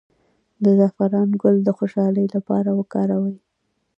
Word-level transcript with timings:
د 0.63 0.65
زعفران 0.77 1.29
ګل 1.41 1.55
د 1.63 1.69
خوشحالۍ 1.77 2.25
لپاره 2.35 2.69
وکاروئ 2.79 3.35